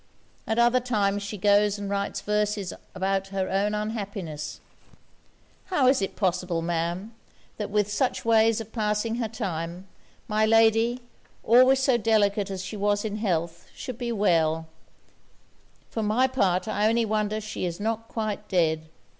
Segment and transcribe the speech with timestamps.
[0.47, 4.59] At other times she goes and writes verses about her own unhappiness.
[5.65, 7.13] How is it possible, Ma'am,
[7.57, 9.85] that with such ways of passing her time,
[10.27, 11.01] my lady,
[11.43, 14.65] always so delicate as she was in health, should be well:
[15.91, 18.85] for my part I only wonder she is not quite dead.'